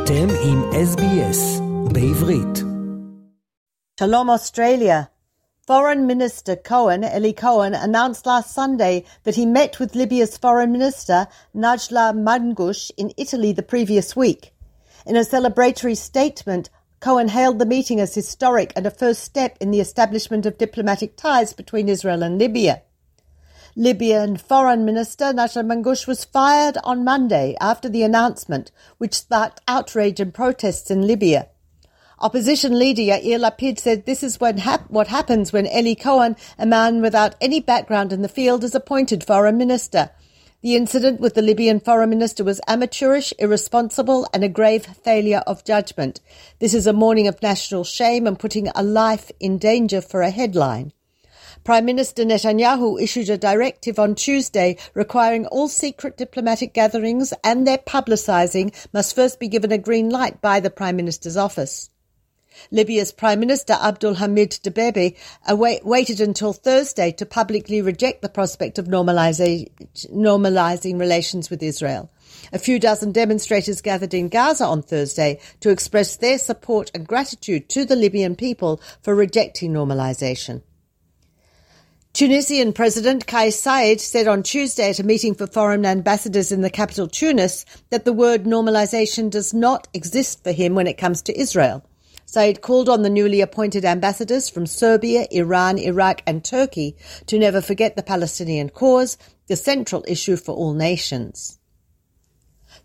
[0.00, 1.60] אתם עם SBS
[1.92, 2.58] בעברית.
[4.00, 5.08] Shalom Australia.
[5.66, 11.26] Foreign Minister Cohen, Eli Cohen, announced last Sunday that he met with Libya's Foreign Minister
[11.54, 14.42] Najla Mangush in Italy the previous week.
[15.04, 19.70] In a celebratory statement, Cohen hailed the meeting as historic and a first step in
[19.70, 22.82] the establishment of diplomatic ties between Israel and Libya.
[23.77, 30.19] Libyan Foreign Minister Najla Mangush was fired on Monday after the announcement, which sparked outrage
[30.19, 31.47] and protests in Libya.
[32.19, 37.01] Opposition leader Yair Lapid said this is hap- what happens when Eli Cohen, a man
[37.01, 40.09] without any background in the field, is appointed foreign minister.
[40.61, 45.63] The incident with the Libyan foreign minister was amateurish, irresponsible, and a grave failure of
[45.63, 46.19] judgment.
[46.59, 50.29] This is a morning of national shame and putting a life in danger for a
[50.29, 50.91] headline.
[51.63, 57.77] Prime Minister Netanyahu issued a directive on Tuesday requiring all secret diplomatic gatherings and their
[57.77, 61.91] publicising must first be given a green light by the Prime Minister's office.
[62.71, 65.15] Libya's Prime Minister Abdul Hamid Dbeiba
[65.83, 69.69] waited until Thursday to publicly reject the prospect of normalising
[70.99, 72.09] relations with Israel.
[72.51, 77.69] A few dozen demonstrators gathered in Gaza on Thursday to express their support and gratitude
[77.69, 80.63] to the Libyan people for rejecting normalisation.
[82.13, 86.69] Tunisian President Kais Saied said on Tuesday at a meeting for foreign ambassadors in the
[86.69, 91.39] capital Tunis that the word normalization does not exist for him when it comes to
[91.39, 91.85] Israel.
[92.25, 97.61] Said called on the newly appointed ambassadors from Serbia, Iran, Iraq, and Turkey to never
[97.61, 101.59] forget the Palestinian cause, the central issue for all nations.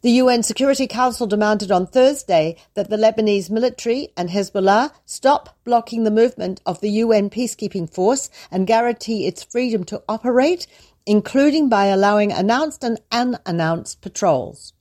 [0.06, 6.04] The UN Security Council demanded on Thursday that the Lebanese military and Hezbollah stop blocking
[6.04, 10.68] the movement of the UN peacekeeping force and guarantee its freedom to operate,
[11.06, 14.74] including by allowing announced and unannounced patrols.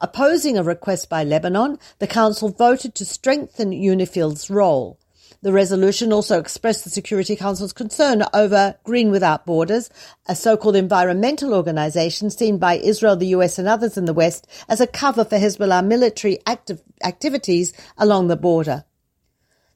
[0.00, 4.98] Opposing a request by Lebanon, the Council voted to strengthen UNIFIL's role.
[5.44, 9.90] The resolution also expressed the Security Council's concern over Green Without Borders,
[10.26, 14.80] a so-called environmental organization seen by Israel, the US and others in the West as
[14.80, 18.86] a cover for Hezbollah military active activities along the border.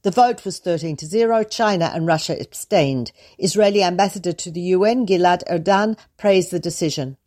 [0.04, 1.44] The vote was 13 to 0.
[1.44, 3.12] China and Russia abstained.
[3.36, 7.18] Israeli ambassador to the UN, Gilad Erdan, praised the decision.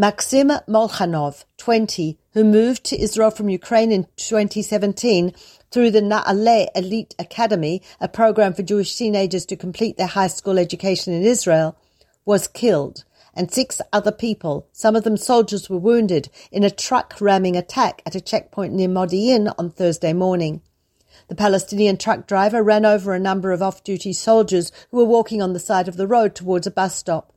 [0.00, 5.32] Maxim Molchanov, 20, who moved to Israel from Ukraine in 2017,
[5.72, 10.56] through the Na'aleh Elite Academy, a program for Jewish teenagers to complete their high school
[10.56, 11.76] education in Israel,
[12.24, 13.02] was killed,
[13.34, 18.00] and six other people, some of them soldiers, were wounded in a truck ramming attack
[18.06, 20.62] at a checkpoint near Modi'in on Thursday morning.
[21.26, 25.54] The Palestinian truck driver ran over a number of off-duty soldiers who were walking on
[25.54, 27.32] the side of the road towards a bus stop.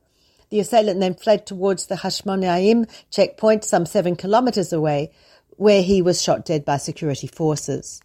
[0.52, 5.10] The assailant then fled towards the Hashmonaim checkpoint some seven kilometres away,
[5.56, 8.02] where he was shot dead by security forces.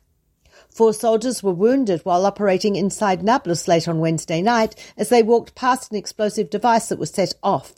[0.70, 5.56] Four soldiers were wounded while operating inside Nablus late on Wednesday night as they walked
[5.56, 7.76] past an explosive device that was set off.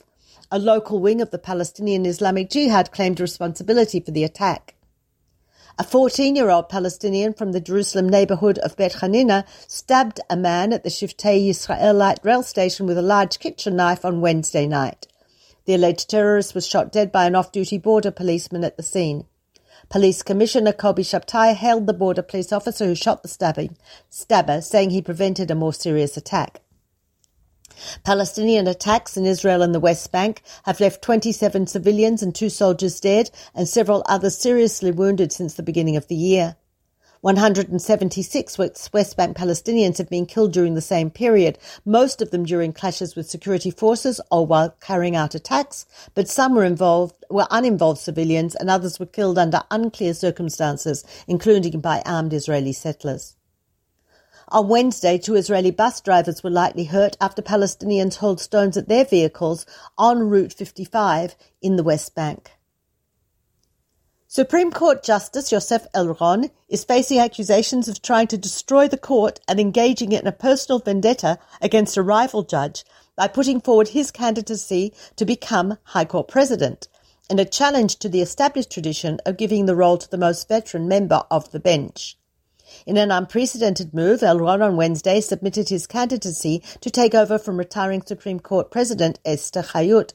[0.52, 4.76] A local wing of the Palestinian Islamic Jihad claimed responsibility for the attack.
[5.80, 10.90] A 14-year-old Palestinian from the Jerusalem neighborhood of Beit Hanina stabbed a man at the
[10.90, 15.06] Shivtei Yisrael light rail station with a large kitchen knife on Wednesday night.
[15.64, 19.24] The alleged terrorist was shot dead by an off-duty border policeman at the scene.
[19.88, 23.78] Police Commissioner Kobi Shabtai hailed the border police officer who shot the stabbing,
[24.10, 26.60] stabber, saying he prevented a more serious attack.
[28.02, 32.98] Palestinian attacks in Israel and the West Bank have left 27 civilians and two soldiers
[32.98, 36.56] dead and several others seriously wounded since the beginning of the year.
[37.20, 42.72] 176 West Bank Palestinians have been killed during the same period, most of them during
[42.72, 45.84] clashes with security forces or while carrying out attacks,
[46.14, 51.78] but some were involved were uninvolved civilians and others were killed under unclear circumstances, including
[51.80, 53.36] by armed Israeli settlers.
[54.52, 59.04] On Wednesday, two Israeli bus drivers were lightly hurt after Palestinians hurled stones at their
[59.04, 59.64] vehicles
[59.96, 62.50] on Route 55 in the West Bank.
[64.26, 69.60] Supreme Court Justice Yosef Elron is facing accusations of trying to destroy the court and
[69.60, 72.84] engaging in a personal vendetta against a rival judge
[73.14, 76.88] by putting forward his candidacy to become High Court President,
[77.28, 80.88] and a challenge to the established tradition of giving the role to the most veteran
[80.88, 82.16] member of the bench.
[82.86, 88.02] In an unprecedented move, Elron on Wednesday submitted his candidacy to take over from retiring
[88.02, 90.12] Supreme Court President Esther Hayut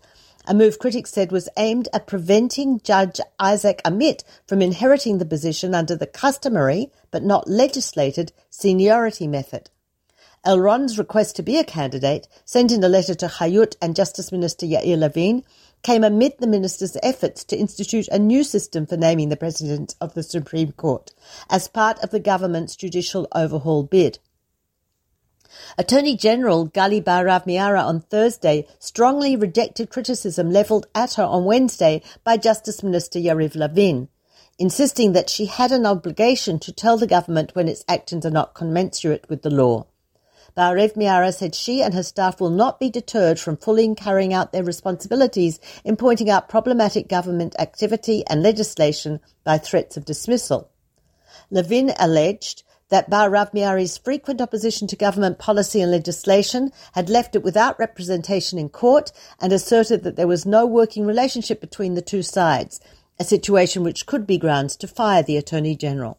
[0.48, 5.74] a move critics said was aimed at preventing Judge Isaac Amit from inheriting the position
[5.74, 9.72] under the customary, but not legislated, seniority method.
[10.46, 14.68] Elron's request to be a candidate, sent in a letter to Hayut and Justice Minister
[14.68, 15.44] Yariv Levin,
[15.86, 20.16] came amid the minister's efforts to institute a new system for naming the president of
[20.16, 21.14] the Supreme Court
[21.48, 24.18] as part of the government's judicial overhaul bid.
[25.78, 32.02] Attorney General Gali Baharav Miara on Thursday strongly rejected criticism levelled at her on Wednesday
[32.24, 34.10] by Justice Minister Yariv Levin,
[34.58, 38.56] insisting that she had an obligation to tell the government when its actions are not
[38.56, 39.86] commensurate with the law.
[40.56, 44.52] Baharav Miara said she and her staff will not be deterred from fully carrying out
[44.52, 50.70] their responsibilities in pointing out problematic government activity and legislation by threats of dismissal.
[51.52, 57.44] Levin alleged that Baharav Miara's frequent opposition to government policy and legislation had left it
[57.44, 62.22] without representation in court and asserted that there was no working relationship between the two
[62.22, 62.80] sides,
[63.20, 66.18] a situation which could be grounds to fire the Attorney General.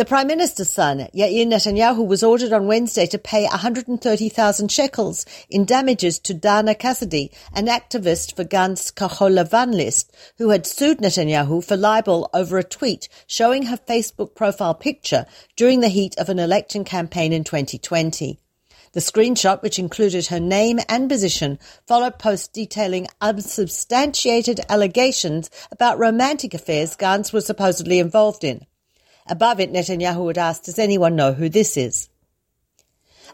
[0.00, 5.66] The Prime Minister's son, Yair Netanyahu, was ordered on Wednesday to pay 130,000 shekels in
[5.66, 11.62] damages to Dana Cassidy, an activist for Gantz Kahol Lavan list, who had sued Netanyahu
[11.62, 16.38] for libel over a tweet showing her Facebook profile picture during the heat of an
[16.38, 18.38] election campaign in 2020.
[18.92, 26.54] The screenshot, which included her name and position, followed posts detailing unsubstantiated allegations about romantic
[26.54, 28.64] affairs Gantz was supposedly involved in.
[29.30, 32.08] Above it, Netanyahu would ask, does anyone know who this is?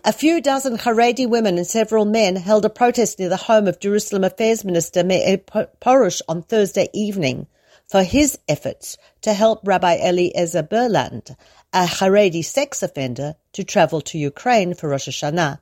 [0.04, 3.80] A few dozen Haredi women and several men held a protest near the home of
[3.80, 7.46] Jerusalem Affairs Minister Meir Porush on Thursday evening
[7.86, 11.34] for his efforts to help Rabbi Eliezer Berland,
[11.72, 15.60] a Haredi sex offender, to travel to Ukraine for Rosh Hashanah.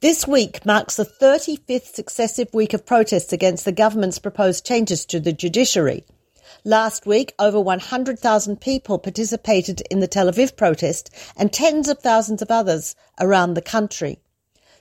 [0.00, 5.18] This week marks the 35th successive week of protests against the government's proposed changes to
[5.18, 6.04] the judiciary.
[6.62, 12.42] Last week, over 100,000 people participated in the Tel Aviv protest and tens of thousands
[12.42, 14.20] of others around the country.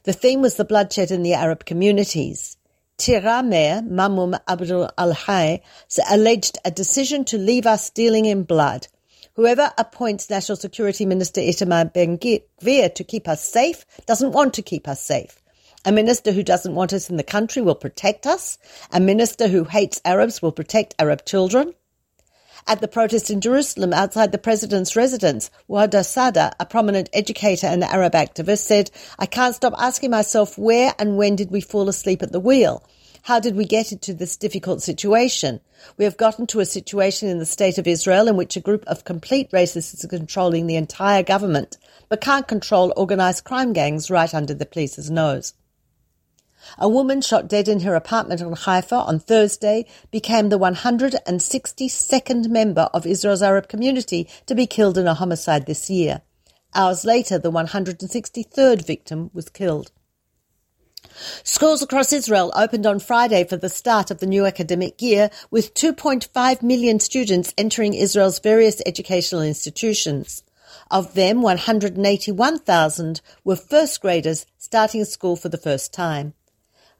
[0.04, 2.58] The theme was the bloodshed in the Arab communities.
[2.98, 5.62] Tira Mayor Mamum Abdul Al-Hay
[6.10, 8.88] alleged a decision to leave us dealing in blood.
[9.36, 14.88] Whoever appoints National Security Minister Itamar Ben-Gvir to keep us safe doesn't want to keep
[14.88, 15.43] us safe.
[15.86, 18.58] A minister who doesn't want us in the country will protect us.
[18.92, 21.74] A minister who hates Arabs will protect Arab children.
[22.66, 27.84] At the protest in Jerusalem outside the president's residence, Wada Sada, a prominent educator and
[27.84, 32.24] Arab activist, said, I can't stop asking myself where and when did we fall asleep
[32.24, 32.82] at the wheel?
[33.24, 35.60] How did we get into this difficult situation?
[35.98, 38.86] We have gotten to a situation in the state of Israel in which a group
[38.88, 41.78] of complete racists is controlling the entire government,
[42.08, 45.54] but can't control organized crime gangs right under the police's nose.
[46.78, 52.90] A woman shot dead in her apartment in Haifa on Thursday became the 162nd member
[52.94, 56.22] of Israel's Arab community to be killed in a homicide this year.
[56.74, 59.92] Hours later, the 163rd victim was killed.
[61.44, 65.74] Schools across Israel opened on Friday for the start of the new academic year, with
[65.74, 70.44] 2.5 million students entering Israel's various educational institutions.
[70.90, 76.34] Of them, 181,000 were first graders starting school for the first time.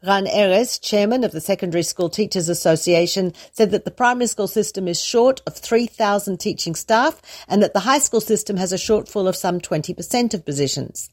[0.06, 4.86] Ran Erez, chairman of the Secondary School Teachers Association, said that the primary school system
[4.86, 9.26] is short of 3,000 teaching staff and that the high school system has a shortfall
[9.26, 11.08] of some 20% of positions.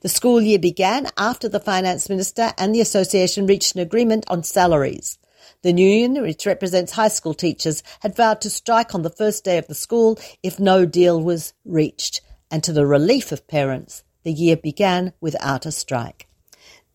[0.00, 4.42] The school year began after the finance minister and the association reached an agreement on
[4.42, 5.16] salaries.
[5.62, 9.58] The union, which represents high school teachers, had vowed to strike on the first day
[9.58, 12.20] of the school if no deal was reached.
[12.50, 16.26] And to the relief of parents, the year began without a strike.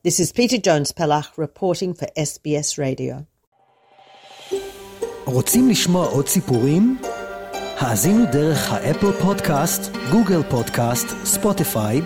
[0.02, 3.16] This is Peta Jones-Pellach reporting for SBS Radio.
[5.26, 6.98] רוצים לשמוע עוד סיפורים?
[7.78, 12.02] האזינו דרך האפל פודקאסט, גוגל פודקאסט, ספוטיפיי,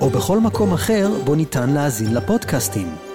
[0.00, 3.13] או בכל מקום אחר בו ניתן להאזין לפודקאסטים.